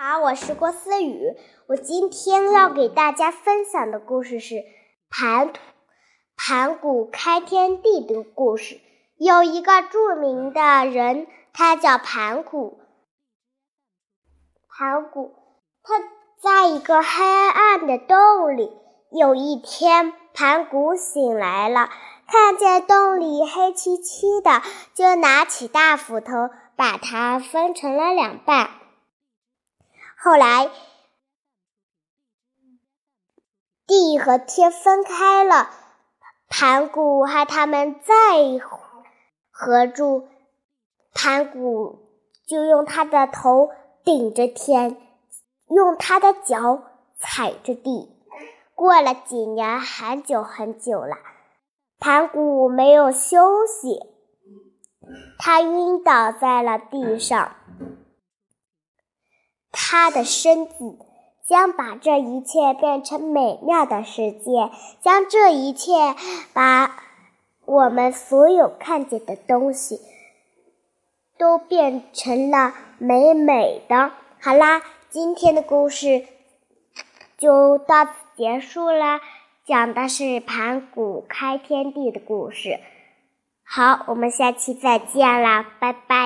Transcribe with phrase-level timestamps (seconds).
[0.00, 1.34] 好，我是郭思雨。
[1.66, 4.62] 我今天要给大家分享的故事是
[5.10, 5.52] 盘
[6.36, 8.80] 盘古开天地的故事。
[9.16, 12.78] 有一个著名的人，他叫盘古。
[14.68, 15.34] 盘古
[15.82, 15.94] 他
[16.40, 18.70] 在一个黑暗的洞里。
[19.10, 21.90] 有一天，盘古醒来了，
[22.28, 24.62] 看见洞里黑漆漆的，
[24.94, 28.70] 就拿起大斧头，把它分成了两半。
[30.20, 30.68] 后来，
[33.86, 35.70] 地和天分开了，
[36.48, 38.14] 盘古和他们再
[39.52, 40.26] 合住，
[41.14, 42.00] 盘古
[42.44, 43.70] 就用他的头
[44.02, 45.00] 顶着天，
[45.68, 46.82] 用他的脚
[47.16, 48.12] 踩着地。
[48.74, 51.16] 过了几年，很久很久了，
[52.00, 54.00] 盘古没有休息，
[55.38, 57.54] 他晕倒在了地上。
[59.90, 60.98] 他的身子
[61.48, 65.92] 将把这一切变成美妙的世界，将这一切
[66.52, 66.94] 把
[67.64, 69.98] 我们所有看见的东西
[71.38, 74.10] 都变成了美美的。
[74.38, 76.26] 好啦，今天的故事
[77.38, 79.22] 就到此结束啦，
[79.64, 82.78] 讲的是盘古开天地的故事。
[83.64, 86.18] 好，我们下期再见啦，拜拜。